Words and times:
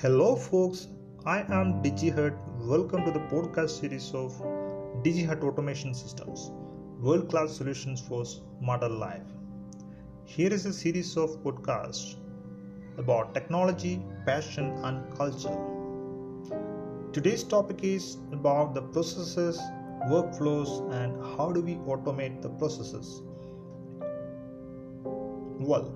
Hello, 0.00 0.34
folks. 0.34 0.88
I 1.24 1.42
am 1.42 1.80
DigiHut. 1.80 2.36
Welcome 2.66 3.04
to 3.04 3.12
the 3.12 3.20
podcast 3.20 3.78
series 3.78 4.12
of 4.12 4.32
DigiHut 5.04 5.44
Automation 5.44 5.94
Systems, 5.94 6.50
world 7.00 7.28
class 7.28 7.56
solutions 7.56 8.00
for 8.00 8.24
smarter 8.24 8.88
life. 8.88 9.28
Here 10.24 10.52
is 10.52 10.66
a 10.66 10.72
series 10.72 11.16
of 11.16 11.40
podcasts 11.44 12.16
about 12.96 13.34
technology, 13.34 14.02
passion, 14.26 14.72
and 14.82 15.16
culture. 15.16 15.56
Today's 17.12 17.44
topic 17.44 17.84
is 17.84 18.16
about 18.32 18.74
the 18.74 18.82
processes, 18.82 19.60
workflows, 20.08 20.92
and 20.92 21.36
how 21.36 21.52
do 21.52 21.60
we 21.60 21.76
automate 21.76 22.42
the 22.42 22.48
processes. 22.48 23.22
Well, 25.68 25.88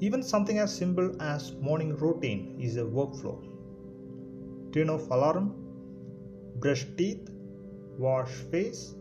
even 0.00 0.22
something 0.22 0.58
as 0.58 0.76
simple 0.76 1.22
as 1.22 1.52
morning 1.52 1.96
routine 1.96 2.58
is 2.60 2.76
a 2.76 2.82
workflow. 2.82 3.36
Turn 4.70 4.90
off 4.90 5.08
alarm, 5.10 5.54
brush 6.56 6.84
teeth, 6.98 7.30
wash 7.96 8.28
face, 8.50 8.94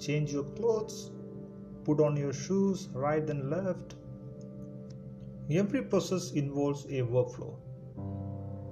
change 0.00 0.32
your 0.32 0.42
clothes, 0.56 1.12
put 1.84 2.00
on 2.00 2.16
your 2.16 2.32
shoes 2.32 2.88
right 2.92 3.30
and 3.30 3.48
left. 3.50 3.94
Every 5.48 5.82
process 5.82 6.32
involves 6.32 6.84
a 6.86 7.02
workflow. 7.02 7.54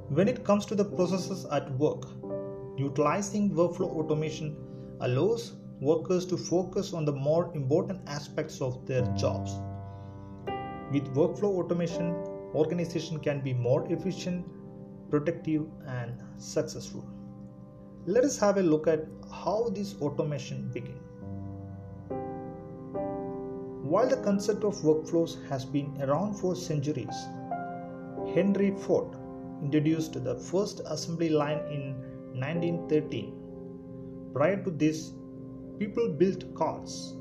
When 0.08 0.26
it 0.26 0.42
comes 0.42 0.66
to 0.66 0.74
the 0.74 0.86
processes 0.86 1.46
at 1.52 1.70
work, 1.78 2.02
utilizing 2.76 3.50
workflow 3.52 3.90
automation 4.02 4.56
allows 5.02 5.52
workers 5.80 6.26
to 6.26 6.36
focus 6.36 6.92
on 6.92 7.04
the 7.04 7.12
more 7.12 7.52
important 7.54 8.00
aspects 8.08 8.60
of 8.60 8.86
their 8.86 9.06
jobs 9.26 9.52
with 10.90 11.14
workflow 11.14 11.58
automation, 11.62 12.14
organization 12.54 13.20
can 13.20 13.40
be 13.40 13.52
more 13.52 13.86
efficient, 13.92 14.44
productive, 15.10 15.66
and 15.86 16.22
successful. 16.36 17.04
Let 18.06 18.24
us 18.24 18.38
have 18.38 18.56
a 18.56 18.62
look 18.62 18.86
at 18.86 19.06
how 19.32 19.70
this 19.74 19.94
automation 20.00 20.70
began. 20.72 20.98
While 23.82 24.08
the 24.08 24.16
concept 24.18 24.64
of 24.64 24.74
workflows 24.76 25.48
has 25.48 25.64
been 25.64 26.00
around 26.02 26.34
for 26.34 26.54
centuries, 26.56 27.14
Henry 28.34 28.70
Ford 28.70 29.16
introduced 29.62 30.22
the 30.24 30.36
first 30.36 30.80
assembly 30.86 31.28
line 31.28 31.58
in 31.70 31.94
1913. 32.40 33.34
Prior 34.32 34.62
to 34.62 34.70
this, 34.70 35.12
people 35.78 36.08
built 36.08 36.54
cars 36.54 37.14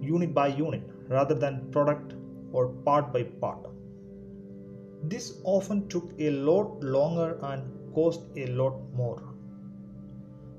unit 0.00 0.34
by 0.34 0.48
unit 0.48 0.82
rather 1.08 1.34
than 1.34 1.70
product 1.70 2.14
or 2.52 2.68
part 2.68 3.12
by 3.12 3.22
part. 3.24 3.66
This 5.02 5.40
often 5.44 5.88
took 5.88 6.12
a 6.18 6.30
lot 6.30 6.82
longer 6.82 7.38
and 7.42 7.94
cost 7.94 8.20
a 8.36 8.46
lot 8.48 8.74
more. 8.94 9.22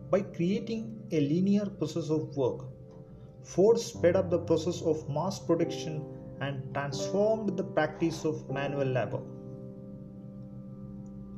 By 0.09 0.21
creating 0.21 0.97
a 1.11 1.19
linear 1.19 1.65
process 1.65 2.09
of 2.09 2.35
work, 2.35 2.65
Ford 3.43 3.79
sped 3.79 4.15
up 4.15 4.29
the 4.29 4.39
process 4.39 4.81
of 4.81 5.07
mass 5.09 5.39
production 5.39 6.03
and 6.41 6.73
transformed 6.73 7.55
the 7.55 7.63
practice 7.63 8.25
of 8.25 8.49
manual 8.49 8.87
labor. 8.87 9.21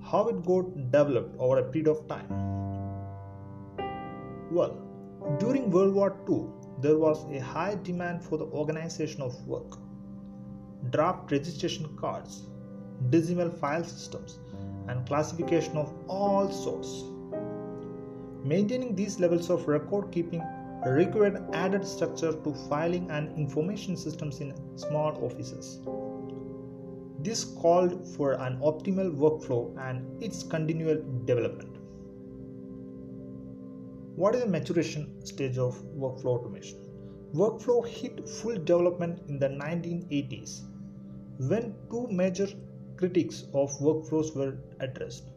How 0.01 0.27
it 0.29 0.43
got 0.45 0.75
developed 0.91 1.35
over 1.39 1.59
a 1.59 1.63
period 1.63 1.89
of 1.89 2.07
time? 2.07 2.29
Well, 4.51 4.77
during 5.39 5.71
World 5.71 5.93
War 5.93 6.17
II, 6.29 6.45
there 6.81 6.97
was 6.97 7.25
a 7.31 7.39
high 7.39 7.75
demand 7.75 8.23
for 8.23 8.37
the 8.37 8.45
organization 8.45 9.21
of 9.21 9.47
work 9.47 9.77
draft 10.89 11.31
registration 11.31 11.95
cards, 11.97 12.43
decimal 13.09 13.49
file 13.49 13.83
systems, 13.83 14.39
and 14.87 15.07
classification 15.07 15.77
of 15.77 15.93
all 16.07 16.51
sorts. 16.51 17.03
Maintaining 18.43 18.95
these 18.95 19.19
levels 19.19 19.49
of 19.49 19.67
record 19.67 20.11
keeping 20.11 20.43
required 20.85 21.41
added 21.53 21.87
structure 21.87 22.33
to 22.33 22.53
filing 22.69 23.09
and 23.09 23.31
information 23.37 23.95
systems 23.95 24.41
in 24.41 24.53
small 24.77 25.17
offices. 25.23 25.79
This 27.19 27.45
called 27.45 28.05
for 28.05 28.33
an 28.33 28.59
optimal 28.59 29.15
workflow 29.15 29.73
and 29.79 30.21
its 30.21 30.43
continual 30.43 31.01
development. 31.23 31.77
What 34.17 34.35
is 34.35 34.41
the 34.43 34.49
maturation 34.49 35.25
stage 35.25 35.57
of 35.57 35.81
workflow 35.95 36.39
automation? 36.39 36.79
Workflow 37.33 37.87
hit 37.87 38.27
full 38.27 38.55
development 38.55 39.21
in 39.29 39.39
the 39.39 39.47
1980s 39.47 40.63
when 41.37 41.75
two 41.89 42.07
major 42.09 42.47
critiques 42.97 43.43
of 43.53 43.71
workflows 43.79 44.35
were 44.35 44.57
addressed. 44.79 45.29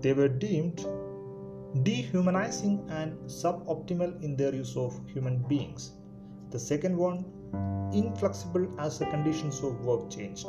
They 0.00 0.12
were 0.12 0.28
deemed 0.28 0.84
dehumanizing 1.82 2.86
and 2.90 3.18
suboptimal 3.26 4.22
in 4.22 4.36
their 4.36 4.54
use 4.54 4.76
of 4.76 4.98
human 5.08 5.38
beings. 5.48 5.92
The 6.50 6.58
second 6.58 6.96
one, 6.96 7.24
inflexible 7.92 8.68
as 8.78 8.98
the 8.98 9.06
conditions 9.06 9.62
of 9.62 9.80
work 9.84 10.10
changed. 10.10 10.46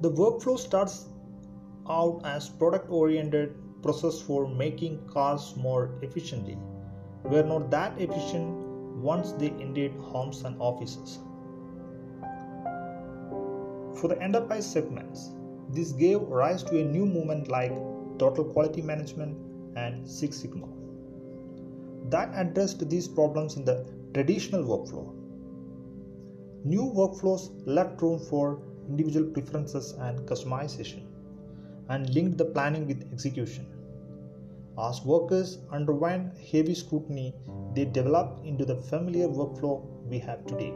The 0.00 0.10
workflow 0.10 0.58
starts 0.58 1.08
out 1.88 2.20
as 2.24 2.48
product 2.48 2.90
oriented 2.90 3.54
process 3.82 4.20
for 4.20 4.46
making 4.46 5.06
cars 5.06 5.54
more 5.56 5.98
efficiently. 6.02 6.58
Were 7.24 7.42
not 7.42 7.70
that 7.70 8.00
efficient 8.00 8.67
once 9.02 9.32
they 9.32 9.48
invade 9.48 9.92
homes 10.00 10.42
and 10.44 10.56
offices. 10.60 11.18
For 14.00 14.08
the 14.08 14.20
enterprise 14.22 14.70
segments, 14.70 15.30
this 15.70 15.92
gave 15.92 16.20
rise 16.20 16.62
to 16.64 16.80
a 16.80 16.84
new 16.84 17.06
movement 17.06 17.48
like 17.48 17.72
total 18.18 18.44
quality 18.44 18.82
management 18.82 19.36
and 19.76 20.08
Six 20.08 20.38
Sigma 20.38 20.68
that 22.10 22.30
addressed 22.34 22.88
these 22.88 23.06
problems 23.06 23.56
in 23.56 23.64
the 23.64 23.84
traditional 24.14 24.64
workflow. 24.64 25.14
New 26.64 26.82
workflows 26.82 27.50
left 27.66 28.00
room 28.00 28.18
for 28.18 28.62
individual 28.88 29.26
preferences 29.30 29.92
and 29.92 30.20
customization 30.20 31.02
and 31.88 32.08
linked 32.14 32.38
the 32.38 32.44
planning 32.44 32.86
with 32.86 33.06
execution. 33.12 33.66
As 34.80 35.04
workers 35.04 35.58
underwent 35.72 36.38
heavy 36.38 36.72
scrutiny, 36.72 37.34
they 37.74 37.84
developed 37.84 38.46
into 38.46 38.64
the 38.64 38.76
familiar 38.76 39.26
workflow 39.26 39.84
we 40.04 40.20
have 40.20 40.46
today. 40.46 40.72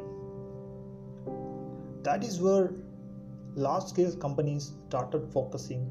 That 2.02 2.24
is 2.24 2.40
where 2.40 2.72
large 3.54 3.84
scale 3.84 4.12
companies 4.16 4.72
started 4.88 5.32
focusing 5.32 5.88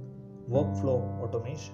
workflow 0.50 1.00
automation. 1.24 1.74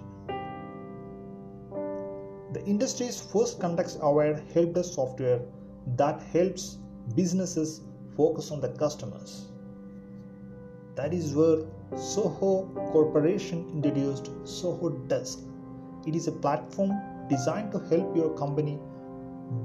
The 2.54 2.64
industry's 2.66 3.20
first 3.20 3.60
context 3.60 3.98
aware 4.02 4.36
helpdesk 4.54 4.94
software 4.94 5.42
that 5.96 6.22
helps 6.22 6.78
businesses 7.16 7.82
focus 8.16 8.52
on 8.52 8.62
the 8.62 8.70
customers. 8.70 9.48
That 10.94 11.16
is 11.16 11.34
where 11.34 11.66
Zoho 11.94 12.74
Corporation 12.92 13.68
introduced 13.74 14.26
Zoho 14.44 15.08
Desk 15.08 15.40
it 16.08 16.16
is 16.16 16.28
a 16.28 16.32
platform 16.32 16.92
designed 17.30 17.72
to 17.74 17.80
help 17.90 18.16
your 18.16 18.30
company 18.38 18.80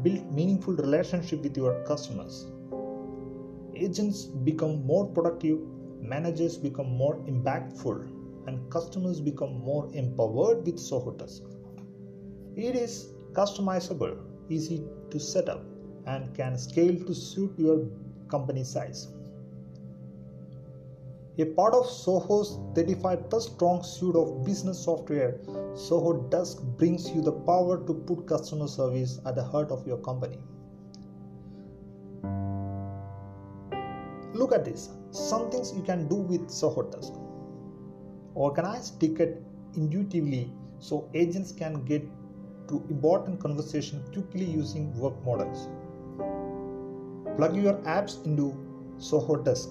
build 0.03 0.33
meaningful 0.33 0.75
relationship 0.75 1.43
with 1.43 1.57
your 1.57 1.75
customers. 1.85 2.47
Agents 3.75 4.25
become 4.25 4.85
more 4.85 5.07
productive, 5.07 5.61
managers 6.01 6.57
become 6.57 6.91
more 6.97 7.17
impactful, 7.33 8.09
and 8.47 8.71
customers 8.71 9.21
become 9.21 9.61
more 9.61 9.89
empowered 9.95 10.67
with 10.67 10.77
Zoho 10.77 11.17
Desk. 11.17 11.43
It 12.57 12.75
is 12.77 13.15
customizable, 13.33 14.19
easy 14.49 14.85
to 15.11 15.21
set 15.21 15.49
up, 15.49 15.65
and 16.07 16.35
can 16.35 16.59
scale 16.59 16.97
to 17.07 17.15
suit 17.15 17.53
your 17.57 17.87
company 18.29 18.65
size. 18.65 19.09
A 21.39 21.47
part 21.47 21.73
of 21.73 21.87
Zoho's 21.87 22.59
35 22.75 23.31
plus 23.31 23.47
strong 23.47 23.83
suite 23.83 24.17
of 24.17 24.45
business 24.45 24.79
software, 24.79 25.41
Zoho 25.73 26.29
Desk 26.29 26.63
brings 26.77 27.11
you 27.11 27.23
the 27.23 27.33
power 27.33 27.83
to 27.87 27.95
put 27.95 28.27
customer 28.27 28.69
service 28.69 29.19
at 29.25 29.35
the 29.35 29.43
heart 29.43 29.71
of 29.71 29.87
your 29.87 29.97
company. 29.97 30.37
Look 34.35 34.53
at 34.53 34.67
this 34.67 34.91
some 35.11 35.51
things 35.51 35.73
you 35.75 35.83
can 35.83 36.07
do 36.07 36.17
with 36.17 36.49
Zoho 36.49 36.93
Desk. 36.93 37.15
Organize 38.35 38.91
ticket 38.91 39.43
intuitively 39.75 40.53
so 40.81 41.09
agents 41.15 41.51
can 41.51 41.83
get 41.87 42.03
to 42.69 42.85
important 42.91 43.41
conversation 43.41 44.03
quickly 44.13 44.45
using 44.45 44.95
work 44.99 45.15
models. 45.25 45.69
Plug 47.39 47.57
your 47.57 47.75
apps 47.85 48.23
into 48.27 48.55
Zoho 48.99 49.43
Desk 49.43 49.71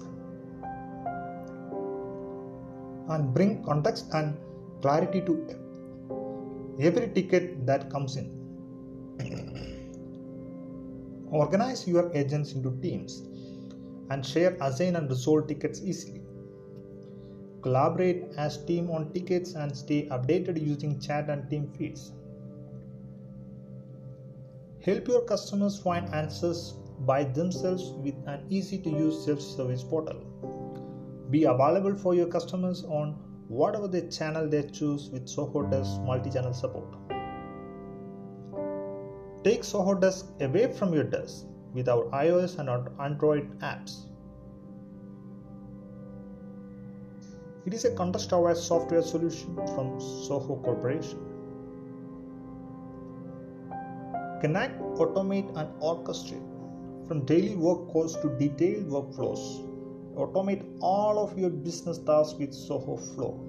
and 3.08 3.34
bring 3.34 3.62
context 3.64 4.06
and 4.12 4.36
clarity 4.80 5.20
to 5.20 5.34
every 6.80 7.08
ticket 7.08 7.66
that 7.66 7.90
comes 7.90 8.16
in. 8.16 8.30
Organize 11.30 11.86
your 11.86 12.10
agents 12.14 12.52
into 12.52 12.78
teams 12.82 13.22
and 14.10 14.24
share, 14.24 14.56
assign, 14.60 14.96
and 14.96 15.08
resolve 15.08 15.48
tickets 15.48 15.80
easily. 15.82 16.20
Collaborate 17.62 18.24
as 18.36 18.64
team 18.64 18.90
on 18.90 19.12
tickets 19.12 19.54
and 19.54 19.76
stay 19.76 20.08
updated 20.08 20.60
using 20.60 21.00
chat 21.00 21.30
and 21.30 21.48
team 21.48 21.72
feeds. 21.78 22.12
Help 24.84 25.06
your 25.06 25.22
customers 25.22 25.78
find 25.78 26.12
answers 26.12 26.74
by 27.06 27.24
themselves 27.24 27.92
with 28.04 28.14
an 28.26 28.44
easy 28.50 28.78
to 28.78 28.90
use 28.90 29.24
self 29.24 29.40
service 29.40 29.84
portal. 29.84 30.20
Be 31.32 31.44
available 31.44 31.94
for 31.94 32.14
your 32.14 32.26
customers 32.26 32.84
on 32.84 33.12
whatever 33.48 33.88
the 33.88 34.02
channel 34.16 34.48
they 34.48 34.64
choose 34.64 35.08
with 35.08 35.24
Zoho 35.26 35.70
Desk 35.70 36.02
multi 36.02 36.28
channel 36.28 36.52
support. 36.52 36.92
Take 39.42 39.62
Zoho 39.62 39.98
Desk 39.98 40.26
away 40.40 40.70
from 40.74 40.92
your 40.92 41.04
desk 41.04 41.46
with 41.72 41.88
our 41.88 42.04
iOS 42.10 42.58
and 42.58 42.68
Android 43.00 43.58
apps. 43.60 43.96
It 47.64 47.72
is 47.72 47.86
a 47.86 47.94
context 47.94 48.32
aware 48.32 48.54
software 48.54 49.00
solution 49.00 49.56
from 49.74 49.98
Zoho 50.28 50.62
Corporation. 50.62 51.18
Connect, 54.42 54.78
automate, 54.98 55.48
and 55.56 55.80
orchestrate 55.80 56.46
from 57.08 57.24
daily 57.24 57.56
work 57.56 57.88
calls 57.88 58.20
to 58.20 58.36
detailed 58.38 58.88
workflows. 58.88 59.71
Automate 60.14 60.64
all 60.80 61.18
of 61.18 61.38
your 61.38 61.50
business 61.50 61.98
tasks 61.98 62.38
with 62.38 62.50
Zoho 62.50 62.98
Flow. 63.14 63.40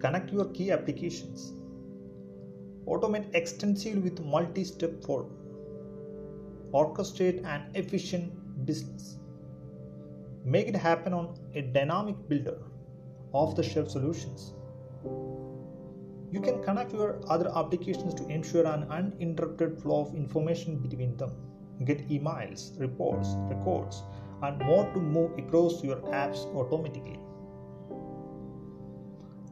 Connect 0.00 0.32
your 0.32 0.46
key 0.46 0.70
applications 0.70 1.54
automate 2.86 3.34
extensively 3.34 4.00
with 4.00 4.20
multi-step 4.24 5.02
flow, 5.02 5.30
orchestrate 6.72 7.44
an 7.44 7.62
efficient 7.74 8.66
business. 8.66 9.18
Make 10.44 10.68
it 10.68 10.76
happen 10.76 11.14
on 11.14 11.34
a 11.54 11.62
dynamic 11.62 12.16
builder 12.28 12.58
off 13.32 13.56
the 13.56 13.62
shelf 13.62 13.90
solutions. 13.90 14.52
You 16.30 16.40
can 16.40 16.62
connect 16.62 16.92
your 16.92 17.20
other 17.28 17.50
applications 17.56 18.12
to 18.14 18.26
ensure 18.26 18.66
an 18.66 18.84
uninterrupted 18.90 19.80
flow 19.80 20.00
of 20.02 20.14
information 20.14 20.76
between 20.76 21.16
them. 21.16 21.32
Get 21.84 22.08
emails, 22.08 22.78
reports, 22.78 23.30
records, 23.48 24.02
and 24.46 24.58
more 24.60 24.84
to 24.92 25.00
move 25.00 25.38
across 25.38 25.82
your 25.82 25.96
apps 26.22 26.46
automatically. 26.54 27.18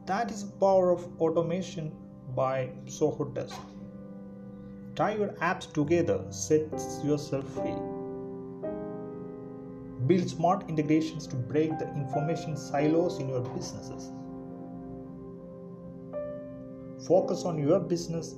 That 0.05 0.31
is 0.31 0.45
the 0.45 0.51
power 0.57 0.91
of 0.91 1.07
automation 1.21 1.91
by 2.35 2.69
Zoho 2.85 3.33
Desk. 3.33 3.55
Tie 4.95 5.15
your 5.15 5.29
apps 5.49 5.71
together, 5.71 6.19
set 6.29 6.69
yourself 7.03 7.47
free. 7.53 7.75
Build 10.07 10.29
smart 10.29 10.69
integrations 10.69 11.25
to 11.27 11.35
break 11.35 11.79
the 11.79 11.87
information 11.95 12.57
silos 12.57 13.19
in 13.19 13.29
your 13.29 13.41
businesses. 13.41 14.11
Focus 17.07 17.45
on 17.45 17.57
your 17.57 17.79
business, 17.79 18.35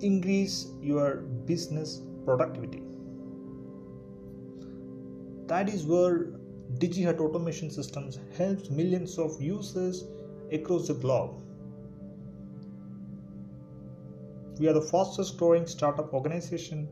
increase 0.00 0.72
your 0.80 1.16
business 1.52 2.02
productivity. 2.24 2.82
That 5.50 5.68
is 5.68 5.84
where 5.84 6.16
DigiHut 6.78 7.20
Automation 7.20 7.70
Systems 7.70 8.18
helps 8.38 8.70
millions 8.70 9.18
of 9.18 9.40
users 9.42 10.04
across 10.52 10.88
the 10.88 10.94
globe 10.94 11.40
We 14.60 14.68
are 14.68 14.74
the 14.74 14.82
fastest 14.82 15.38
growing 15.38 15.66
startup 15.66 16.12
organization 16.12 16.86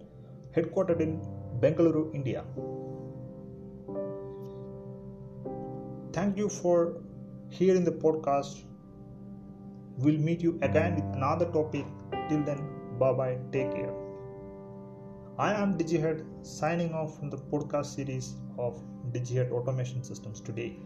headquartered 0.57 1.01
in 1.01 1.21
Bengaluru, 1.61 2.15
India. 2.15 2.43
Thank 6.15 6.39
you 6.39 6.49
for 6.49 7.03
hearing 7.51 7.85
the 7.85 7.93
podcast. 7.93 8.65
We'll 9.99 10.19
meet 10.19 10.41
you 10.41 10.59
again 10.63 10.95
with 10.95 11.15
another 11.15 11.53
topic. 11.53 11.85
Till 12.31 12.43
then, 12.45 12.67
bye 12.99 13.13
bye. 13.13 13.39
Take 13.53 13.73
care. 13.75 14.08
I 15.41 15.55
am 15.55 15.79
DigiHead 15.79 16.45
signing 16.45 16.93
off 16.93 17.17
from 17.17 17.31
the 17.31 17.37
podcast 17.37 17.95
series 17.95 18.35
of 18.59 18.83
DigiHead 19.13 19.53
Automation 19.53 20.03
Systems 20.03 20.41
today. 20.41 20.81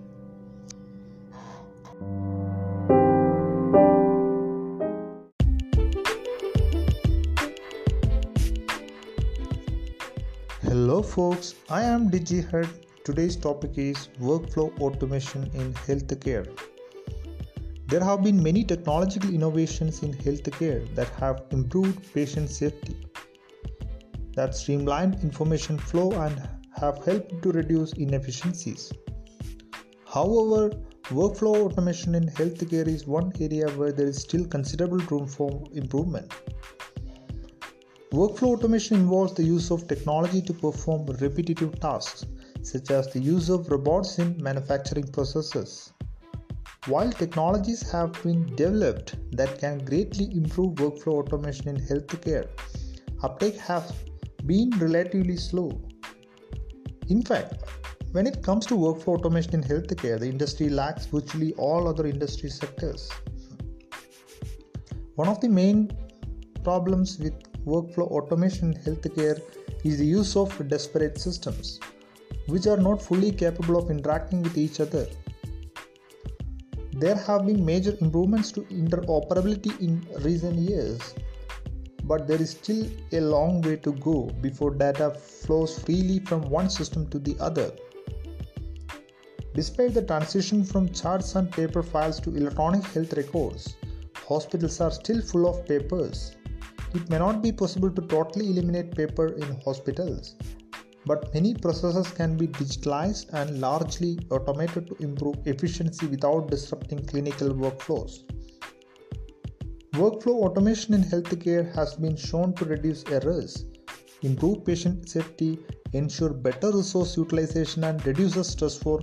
Hello 10.60 11.00
folks, 11.00 11.54
I 11.70 11.84
am 11.84 12.10
DigiHead. 12.10 12.68
Today's 13.04 13.36
topic 13.36 13.78
is 13.78 14.10
workflow 14.20 14.78
automation 14.82 15.50
in 15.54 15.72
healthcare. 15.72 16.46
There 17.86 18.04
have 18.04 18.22
been 18.22 18.42
many 18.42 18.64
technological 18.64 19.30
innovations 19.30 20.02
in 20.02 20.12
healthcare 20.12 20.94
that 20.94 21.08
have 21.20 21.42
improved 21.52 22.12
patient 22.12 22.50
safety, 22.50 23.01
that 24.34 24.54
streamlined 24.54 25.22
information 25.22 25.78
flow 25.78 26.12
and 26.12 26.48
have 26.80 27.04
helped 27.04 27.42
to 27.42 27.52
reduce 27.52 27.92
inefficiencies. 27.92 28.92
However, 30.06 30.70
workflow 31.08 31.56
automation 31.56 32.14
in 32.14 32.26
healthcare 32.28 32.86
is 32.86 33.06
one 33.06 33.32
area 33.40 33.68
where 33.70 33.92
there 33.92 34.06
is 34.06 34.20
still 34.20 34.46
considerable 34.46 34.98
room 34.98 35.26
for 35.26 35.62
improvement. 35.72 36.32
Workflow 38.12 38.56
automation 38.56 38.98
involves 38.98 39.32
the 39.34 39.42
use 39.42 39.70
of 39.70 39.88
technology 39.88 40.42
to 40.42 40.52
perform 40.52 41.06
repetitive 41.06 41.80
tasks, 41.80 42.26
such 42.62 42.90
as 42.90 43.10
the 43.12 43.20
use 43.20 43.48
of 43.48 43.70
robots 43.70 44.18
in 44.18 44.36
manufacturing 44.42 45.06
processes. 45.08 45.92
While 46.86 47.10
technologies 47.10 47.90
have 47.90 48.12
been 48.22 48.54
developed 48.56 49.16
that 49.36 49.58
can 49.58 49.84
greatly 49.84 50.26
improve 50.36 50.74
workflow 50.74 51.24
automation 51.24 51.68
in 51.68 51.76
healthcare, 51.76 52.48
uptake 53.22 53.56
has 53.56 53.92
been 54.46 54.70
relatively 54.78 55.36
slow. 55.36 55.80
In 57.08 57.22
fact, 57.22 57.62
when 58.12 58.26
it 58.26 58.42
comes 58.42 58.66
to 58.66 58.74
workflow 58.74 59.18
automation 59.18 59.54
in 59.54 59.62
healthcare, 59.62 60.18
the 60.18 60.28
industry 60.28 60.68
lacks 60.68 61.06
virtually 61.06 61.52
all 61.54 61.88
other 61.88 62.06
industry 62.06 62.50
sectors. 62.50 63.10
One 65.14 65.28
of 65.28 65.40
the 65.40 65.48
main 65.48 65.90
problems 66.64 67.18
with 67.18 67.34
workflow 67.64 68.08
automation 68.10 68.72
in 68.72 68.82
healthcare 68.82 69.40
is 69.84 69.98
the 69.98 70.06
use 70.06 70.36
of 70.36 70.68
disparate 70.68 71.18
systems, 71.18 71.80
which 72.46 72.66
are 72.66 72.76
not 72.76 73.00
fully 73.00 73.32
capable 73.32 73.76
of 73.76 73.90
interacting 73.90 74.42
with 74.42 74.56
each 74.58 74.80
other. 74.80 75.06
There 76.92 77.16
have 77.16 77.46
been 77.46 77.64
major 77.64 77.96
improvements 78.00 78.52
to 78.52 78.60
interoperability 78.62 79.80
in 79.80 80.06
recent 80.20 80.56
years, 80.56 81.14
but 82.12 82.26
there 82.26 82.42
is 82.46 82.50
still 82.50 82.84
a 83.12 83.20
long 83.20 83.60
way 83.62 83.76
to 83.86 83.92
go 84.08 84.16
before 84.46 84.70
data 84.84 85.10
flows 85.10 85.78
freely 85.78 86.18
from 86.30 86.42
one 86.58 86.70
system 86.70 87.08
to 87.14 87.18
the 87.18 87.36
other. 87.40 87.70
Despite 89.54 89.94
the 89.94 90.02
transition 90.02 90.64
from 90.64 90.92
charts 91.00 91.34
and 91.36 91.50
paper 91.50 91.82
files 91.82 92.20
to 92.20 92.36
electronic 92.36 92.84
health 92.84 93.12
records, 93.22 93.76
hospitals 94.28 94.80
are 94.80 94.92
still 95.00 95.20
full 95.20 95.48
of 95.48 95.66
papers 95.66 96.36
it 96.94 97.08
may 97.08 97.18
not 97.18 97.42
be 97.42 97.50
possible 97.50 97.90
to 97.90 98.02
totally 98.02 98.50
eliminate 98.50 98.94
paper 98.94 99.28
in 99.28 99.60
hospitals, 99.64 100.36
but 101.06 101.32
many 101.32 101.54
processes 101.54 102.10
can 102.10 102.36
be 102.36 102.46
digitalized 102.46 103.32
and 103.32 103.60
largely 103.62 104.18
automated 104.30 104.86
to 104.88 104.96
improve 105.02 105.36
efficiency 105.46 106.06
without 106.06 106.50
disrupting 106.50 107.02
clinical 107.06 107.48
workflows. 107.48 108.24
Workflow 109.94 110.44
automation 110.44 110.94
in 110.94 111.02
healthcare 111.02 111.70
has 111.74 111.94
been 111.94 112.16
shown 112.16 112.54
to 112.54 112.64
reduce 112.64 113.04
errors, 113.10 113.66
improve 114.22 114.64
patient 114.64 115.06
safety, 115.06 115.58
ensure 115.92 116.30
better 116.32 116.70
resource 116.72 117.14
utilization, 117.14 117.84
and 117.84 118.06
reduces 118.06 118.48
stress 118.48 118.78
for 118.78 119.00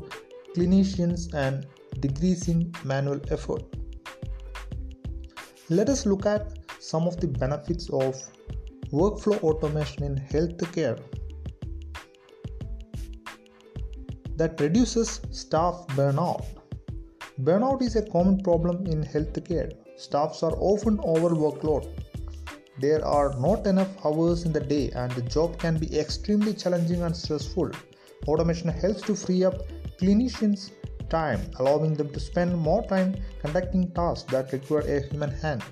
clinicians 0.56 1.32
and 1.36 1.68
decreasing 2.00 2.74
manual 2.84 3.22
effort. 3.30 3.62
Let 5.70 5.90
us 5.90 6.08
look 6.08 6.26
at 6.26 6.58
some 6.80 7.08
of 7.08 7.20
the 7.20 7.28
benefits 7.28 7.88
of 7.92 8.16
workflow 8.92 9.40
automation 9.44 10.04
in 10.04 10.16
healthcare 10.16 11.00
that 14.38 14.60
reduces 14.60 15.22
staff 15.30 15.86
burnout. 15.90 16.44
Burnout 17.44 17.84
is 17.84 17.96
a 17.96 18.02
common 18.02 18.42
problem 18.42 18.88
in 18.88 19.04
healthcare. 19.04 19.72
Staffs 20.00 20.44
are 20.44 20.56
often 20.60 20.98
overworkload. 21.00 21.86
There 22.80 23.04
are 23.06 23.38
not 23.38 23.68
enough 23.68 23.90
hours 24.06 24.46
in 24.46 24.54
the 24.54 24.62
day 24.62 24.92
and 24.92 25.12
the 25.12 25.22
job 25.24 25.60
can 25.60 25.78
be 25.78 26.00
extremely 26.00 26.54
challenging 26.54 27.02
and 27.02 27.14
stressful. 27.14 27.72
Automation 28.26 28.70
helps 28.70 29.02
to 29.02 29.14
free 29.14 29.44
up 29.44 29.56
clinicians' 30.00 30.72
time, 31.10 31.42
allowing 31.60 31.96
them 31.96 32.14
to 32.14 32.20
spend 32.20 32.58
more 32.58 32.82
time 32.88 33.14
conducting 33.42 33.92
tasks 33.92 34.32
that 34.32 34.54
require 34.54 34.86
a 34.88 35.02
human 35.10 35.32
hand. 35.32 35.64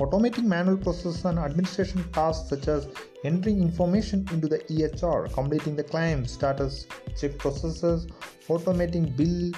automating 0.00 0.44
manual 0.44 0.76
processes 0.76 1.24
and 1.24 1.38
administration 1.38 2.04
tasks 2.12 2.50
such 2.50 2.68
as 2.68 2.88
entering 3.24 3.62
information 3.62 4.26
into 4.32 4.48
the 4.48 4.58
EHR, 4.74 5.32
completing 5.32 5.76
the 5.76 5.84
claim 5.84 6.26
status 6.26 6.86
check 7.18 7.38
processes, 7.38 8.06
automating 8.48 9.14
bill, 9.16 9.52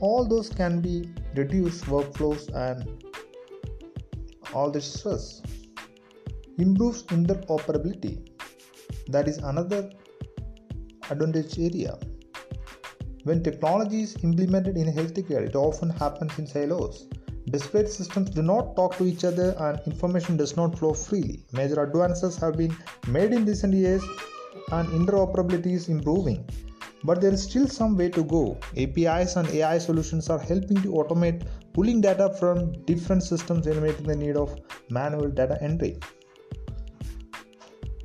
all 0.00 0.26
those 0.26 0.48
can 0.48 0.80
be 0.80 1.08
reduced 1.34 1.84
workflows 1.84 2.48
and 2.54 3.04
all 4.54 4.70
this 4.70 4.92
stress. 4.94 5.42
Improves 6.58 7.02
interoperability. 7.04 8.28
That 9.08 9.28
is 9.28 9.38
another 9.38 9.90
advantage 11.10 11.58
area. 11.58 11.98
When 13.24 13.42
technology 13.42 14.02
is 14.02 14.16
implemented 14.22 14.76
in 14.76 14.92
healthcare, 14.92 15.46
it 15.46 15.56
often 15.56 15.90
happens 15.90 16.38
in 16.38 16.46
silos. 16.46 17.08
Disparate 17.50 17.88
systems 17.88 18.30
do 18.30 18.42
not 18.42 18.74
talk 18.74 18.96
to 18.96 19.04
each 19.04 19.24
other 19.24 19.54
and 19.58 19.80
information 19.86 20.36
does 20.36 20.56
not 20.56 20.78
flow 20.78 20.92
freely. 20.92 21.44
Major 21.52 21.82
advances 21.82 22.36
have 22.36 22.56
been 22.56 22.76
made 23.08 23.32
in 23.32 23.44
recent 23.44 23.72
years 23.74 24.02
and 24.72 24.88
interoperability 24.88 25.72
is 25.74 25.88
improving. 25.88 26.48
But 27.08 27.20
there 27.20 27.32
is 27.32 27.42
still 27.44 27.68
some 27.68 27.96
way 27.96 28.08
to 28.10 28.22
go. 28.24 28.58
APIs 28.76 29.36
and 29.36 29.48
AI 29.48 29.78
solutions 29.78 30.28
are 30.28 30.40
helping 30.40 30.78
to 30.82 30.88
automate 31.00 31.46
pulling 31.72 32.00
data 32.00 32.34
from 32.40 32.72
different 32.84 33.22
systems, 33.22 33.68
eliminating 33.68 34.06
the 34.06 34.16
need 34.16 34.36
of 34.36 34.58
manual 34.90 35.28
data 35.28 35.56
entry. 35.62 35.98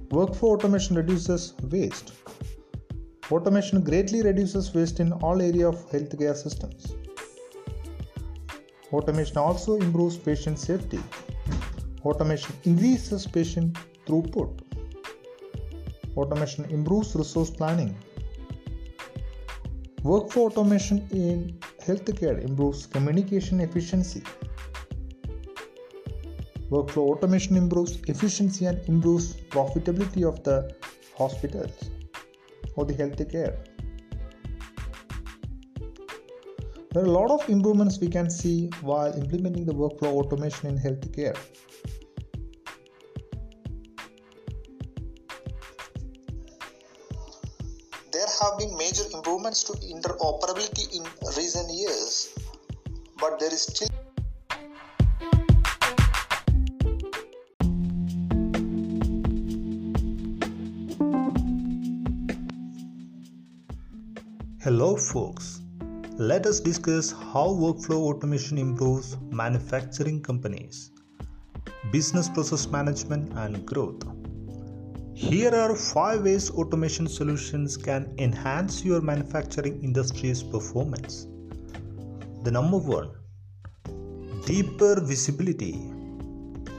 Workflow 0.09 0.49
automation 0.55 0.95
reduces 0.97 1.55
waste. 1.71 2.11
Automation 3.31 3.81
greatly 3.81 4.21
reduces 4.21 4.71
waste 4.75 4.99
in 4.99 5.13
all 5.13 5.41
areas 5.41 5.69
of 5.69 5.89
healthcare 5.89 6.35
systems. 6.35 6.93
Automation 8.93 9.37
also 9.37 9.77
improves 9.77 10.17
patient 10.17 10.59
safety. 10.59 10.99
Automation 12.05 12.53
increases 12.65 13.25
patient 13.25 13.77
throughput. 14.05 14.61
Automation 16.17 16.65
improves 16.65 17.15
resource 17.15 17.49
planning. 17.49 17.95
Workflow 20.03 20.49
automation 20.49 21.07
in 21.11 21.59
healthcare 21.85 22.43
improves 22.43 22.87
communication 22.87 23.59
efficiency. 23.61 24.23
Workflow 26.71 27.09
automation 27.11 27.55
improves 27.55 27.99
efficiency 28.07 28.65
and 28.65 28.79
improves 28.89 29.35
profitability 29.51 30.27
of 30.27 30.43
the 30.43 30.73
hospitals 31.15 31.91
or 32.75 32.85
the 32.85 32.95
healthcare. 32.95 33.55
There 36.93 37.03
are 37.03 37.05
a 37.05 37.11
lot 37.11 37.29
of 37.29 37.47
improvements 37.47 37.99
we 37.99 38.07
can 38.07 38.27
see 38.29 38.71
while 38.81 39.13
implementing 39.13 39.65
the 39.65 39.73
workflow 39.73 40.13
automation 40.13 40.69
in 40.69 40.79
healthcare. 40.79 41.37
Have 48.51 48.59
been 48.59 48.77
major 48.77 49.03
improvements 49.13 49.63
to 49.63 49.73
interoperability 49.73 50.93
in 50.95 51.03
recent 51.37 51.69
years, 51.71 52.33
but 53.19 53.39
there 53.39 53.53
is 53.53 53.61
still 53.61 53.87
Hello, 64.63 64.95
folks. 64.95 65.61
Let 66.17 66.45
us 66.45 66.59
discuss 66.59 67.11
how 67.11 67.47
workflow 67.47 68.01
automation 68.13 68.57
improves 68.57 69.17
manufacturing 69.31 70.21
companies, 70.21 70.91
business 71.91 72.29
process 72.29 72.67
management, 72.67 73.31
and 73.33 73.65
growth. 73.65 74.03
Here 75.21 75.53
are 75.53 75.75
five 75.75 76.23
ways 76.23 76.49
automation 76.49 77.07
solutions 77.07 77.77
can 77.77 78.11
enhance 78.17 78.83
your 78.83 79.01
manufacturing 79.01 79.79
industry's 79.83 80.41
performance. 80.41 81.27
The 82.43 82.49
number 82.49 82.79
one 82.79 83.11
deeper 84.47 84.99
visibility 84.99 85.73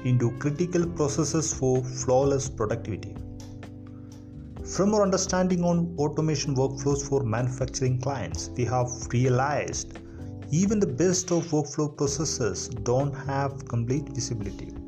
into 0.04 0.36
critical 0.40 0.88
processes 0.88 1.54
for 1.54 1.84
flawless 1.84 2.48
productivity. 2.48 3.14
From 4.66 4.92
our 4.92 5.02
understanding 5.02 5.62
on 5.62 5.94
automation 5.96 6.56
workflows 6.56 7.08
for 7.08 7.22
manufacturing 7.22 8.00
clients, 8.00 8.50
we 8.56 8.64
have 8.64 8.90
realized 9.12 10.00
even 10.50 10.80
the 10.80 10.92
best 11.04 11.30
of 11.30 11.44
workflow 11.46 11.96
processes 11.96 12.68
don't 12.68 13.14
have 13.14 13.68
complete 13.68 14.08
visibility. 14.08 14.81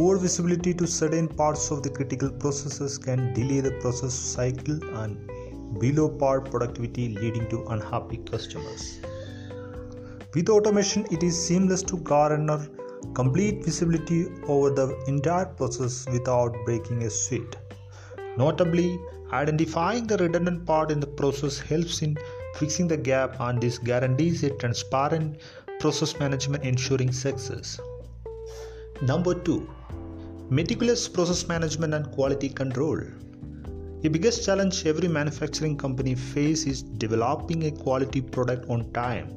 Poor 0.00 0.16
visibility 0.16 0.72
to 0.72 0.86
certain 0.86 1.28
parts 1.28 1.70
of 1.70 1.82
the 1.82 1.90
critical 1.90 2.30
processes 2.30 2.96
can 2.96 3.34
delay 3.34 3.60
the 3.60 3.72
process 3.82 4.14
cycle 4.14 4.82
and 5.00 5.30
below 5.78 6.08
par 6.08 6.40
productivity, 6.40 7.10
leading 7.16 7.46
to 7.50 7.66
unhappy 7.66 8.16
customers. 8.16 8.98
With 10.34 10.48
automation, 10.48 11.06
it 11.10 11.22
is 11.22 11.38
seamless 11.38 11.82
to 11.82 11.98
garner 11.98 12.66
complete 13.12 13.62
visibility 13.62 14.28
over 14.48 14.70
the 14.70 14.98
entire 15.06 15.44
process 15.44 16.06
without 16.10 16.56
breaking 16.64 17.02
a 17.02 17.10
sweat. 17.10 17.56
Notably, 18.38 18.98
identifying 19.34 20.06
the 20.06 20.16
redundant 20.16 20.64
part 20.64 20.90
in 20.90 21.00
the 21.00 21.08
process 21.08 21.58
helps 21.58 22.00
in 22.00 22.16
fixing 22.54 22.88
the 22.88 22.96
gap 22.96 23.38
and 23.38 23.60
this 23.60 23.76
guarantees 23.76 24.42
a 24.44 24.56
transparent 24.56 25.36
process 25.78 26.18
management 26.18 26.64
ensuring 26.64 27.12
success. 27.12 27.78
Number 29.02 29.32
2 29.32 29.66
Meticulous 30.50 31.08
process 31.08 31.48
management 31.48 31.94
and 31.94 32.10
quality 32.12 32.50
control. 32.50 33.00
The 34.02 34.10
biggest 34.10 34.44
challenge 34.44 34.84
every 34.84 35.08
manufacturing 35.08 35.78
company 35.78 36.14
faces 36.14 36.66
is 36.66 36.82
developing 36.82 37.64
a 37.64 37.70
quality 37.70 38.20
product 38.20 38.68
on 38.68 38.92
time 38.92 39.30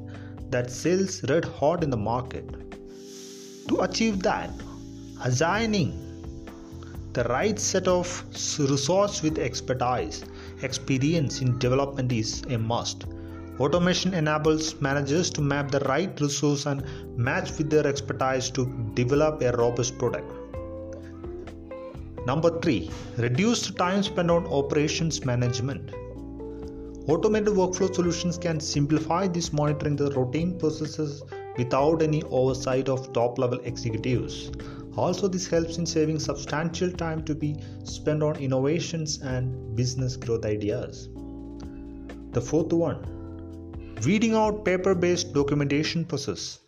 that 0.50 0.70
sells 0.70 1.22
red 1.30 1.46
hot 1.46 1.82
in 1.82 1.88
the 1.88 1.96
market. 1.96 2.44
To 3.68 3.80
achieve 3.80 4.22
that, 4.24 4.50
assigning 5.24 5.92
the 7.14 7.24
right 7.24 7.58
set 7.58 7.88
of 7.88 8.22
resources 8.58 9.22
with 9.22 9.38
expertise, 9.38 10.26
experience 10.60 11.40
in 11.40 11.58
development 11.58 12.12
is 12.12 12.42
a 12.50 12.58
must. 12.58 13.06
Automation 13.60 14.14
enables 14.14 14.80
managers 14.80 15.30
to 15.30 15.40
map 15.40 15.70
the 15.70 15.78
right 15.80 16.20
resource 16.20 16.66
and 16.66 16.82
match 17.16 17.56
with 17.56 17.70
their 17.70 17.86
expertise 17.86 18.50
to 18.50 18.66
develop 18.94 19.40
a 19.42 19.56
robust 19.56 19.96
product. 19.96 20.28
Number 22.26 22.58
3. 22.58 22.90
Reduced 23.18 23.76
time 23.76 24.02
spent 24.02 24.28
on 24.28 24.46
operations 24.48 25.24
management. 25.24 25.92
Automated 27.06 27.54
workflow 27.54 27.94
solutions 27.94 28.38
can 28.38 28.58
simplify 28.58 29.28
this 29.28 29.52
monitoring 29.52 29.94
the 29.94 30.10
routine 30.10 30.58
processes 30.58 31.22
without 31.56 32.02
any 32.02 32.24
oversight 32.24 32.88
of 32.88 33.12
top 33.12 33.38
level 33.38 33.60
executives. 33.60 34.50
Also, 34.96 35.28
this 35.28 35.46
helps 35.46 35.78
in 35.78 35.86
saving 35.86 36.18
substantial 36.18 36.90
time 36.90 37.22
to 37.24 37.36
be 37.36 37.56
spent 37.84 38.22
on 38.22 38.34
innovations 38.36 39.20
and 39.22 39.76
business 39.76 40.16
growth 40.16 40.44
ideas. 40.44 41.08
The 42.32 42.40
fourth 42.40 42.72
one 42.72 43.23
weeding 44.04 44.34
out 44.34 44.64
paper 44.64 44.94
based 44.94 45.32
documentation 45.32 46.04
process. 46.04 46.58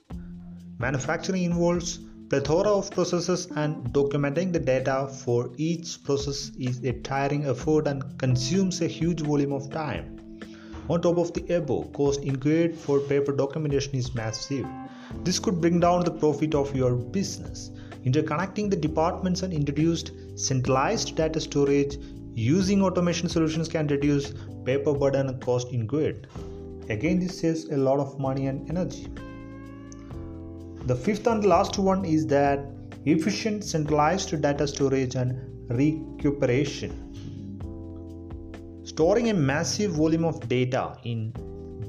Manufacturing 0.79 1.43
involves 1.43 1.99
plethora 2.31 2.71
of 2.71 2.91
processes 2.91 3.47
and 3.57 3.93
documenting 3.93 4.53
the 4.53 4.59
data 4.59 5.09
for 5.25 5.51
each 5.57 6.03
process 6.05 6.51
is 6.59 6.83
a 6.85 6.93
tiring 6.93 7.45
effort 7.45 7.89
and 7.89 8.03
consumes 8.19 8.81
a 8.81 8.87
huge 8.87 9.21
volume 9.21 9.53
of 9.53 9.71
time. 9.71 10.41
On 10.89 11.03
top 11.03 11.19
of 11.19 11.33
the 11.35 11.55
above, 11.55 11.93
cost 11.93 12.23
incurred 12.23 12.75
for 12.75 13.01
paper 13.01 13.33
documentation 13.33 13.97
is 13.97 14.15
massive. 14.15 14.67
This 15.23 15.39
could 15.39 15.61
bring 15.61 15.79
down 15.79 16.05
the 16.05 16.13
profit 16.13 16.55
of 16.55 16.75
your 16.75 16.95
business. 16.95 17.71
Interconnecting 18.05 18.71
the 18.71 18.77
departments 18.77 19.43
and 19.43 19.53
introduced 19.53 20.13
centralized 20.37 21.17
data 21.17 21.41
storage 21.41 21.99
using 22.35 22.83
automation 22.83 23.29
solutions 23.29 23.69
can 23.69 23.87
reduce 23.89 24.33
paper 24.65 24.95
burden 24.95 25.29
and 25.29 25.43
cost 25.43 25.73
incurred. 25.73 26.29
Again, 26.89 27.19
this 27.19 27.41
saves 27.41 27.65
a 27.65 27.77
lot 27.77 27.99
of 27.99 28.19
money 28.21 28.47
and 28.47 28.69
energy. 28.71 29.09
The 30.87 30.95
fifth 30.95 31.27
and 31.27 31.45
last 31.45 31.79
one 31.79 32.05
is 32.05 32.27
that 32.29 32.61
efficient 33.05 33.65
centralized 33.65 34.41
data 34.41 34.69
storage 34.69 35.17
and 35.17 35.37
recuperation. 35.69 36.93
Storing 38.85 39.31
a 39.31 39.35
massive 39.35 39.93
volume 39.93 40.25
of 40.25 40.49
data 40.49 40.97
in 41.03 41.33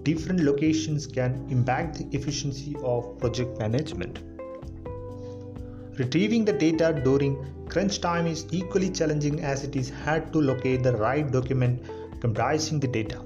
different 0.01 0.39
locations 0.39 1.05
can 1.05 1.45
impact 1.51 1.99
the 1.99 2.17
efficiency 2.17 2.75
of 2.83 3.19
project 3.19 3.59
management. 3.59 4.19
Retrieving 5.99 6.43
the 6.45 6.53
data 6.53 6.99
during 7.03 7.37
crunch 7.69 8.01
time 8.01 8.25
is 8.25 8.47
equally 8.51 8.89
challenging 8.89 9.41
as 9.41 9.63
it 9.63 9.75
is 9.75 9.91
hard 9.91 10.33
to 10.33 10.41
locate 10.41 10.81
the 10.81 10.95
right 10.97 11.31
document 11.31 11.83
comprising 12.19 12.79
the 12.79 12.87
data. 12.87 13.21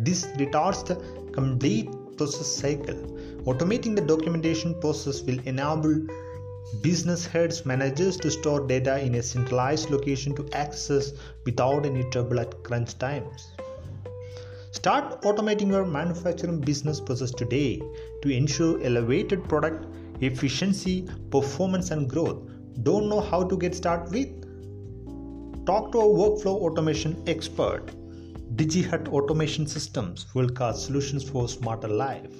This 0.00 0.26
retards 0.38 0.86
the 0.86 0.96
complete 1.32 1.90
process 2.16 2.46
cycle. 2.46 2.96
Automating 3.44 3.94
the 3.94 4.02
documentation 4.02 4.78
process 4.80 5.22
will 5.22 5.38
enable 5.46 6.06
Business 6.82 7.26
heads 7.26 7.66
managers 7.66 8.16
to 8.18 8.30
store 8.30 8.64
data 8.64 9.04
in 9.04 9.16
a 9.16 9.22
centralized 9.22 9.90
location 9.90 10.36
to 10.36 10.48
access 10.52 11.12
without 11.44 11.84
any 11.84 12.04
trouble 12.10 12.38
at 12.38 12.62
crunch 12.62 12.96
times. 12.96 13.50
Start 14.70 15.20
automating 15.22 15.68
your 15.68 15.84
manufacturing 15.84 16.60
business 16.60 17.00
process 17.00 17.32
today 17.32 17.82
to 18.22 18.30
ensure 18.30 18.80
elevated 18.84 19.48
product 19.48 19.84
efficiency, 20.20 21.08
performance, 21.30 21.90
and 21.90 22.08
growth. 22.08 22.48
Don't 22.84 23.08
know 23.08 23.20
how 23.20 23.42
to 23.42 23.56
get 23.56 23.74
started 23.74 24.12
with? 24.12 25.66
Talk 25.66 25.90
to 25.90 25.98
a 25.98 26.04
workflow 26.04 26.54
automation 26.62 27.20
expert. 27.26 27.90
DigiHut 28.56 29.08
Automation 29.08 29.64
Systems 29.64 30.26
will 30.34 30.48
cast 30.48 30.84
solutions 30.84 31.22
for 31.22 31.48
smarter 31.48 31.86
life. 31.86 32.34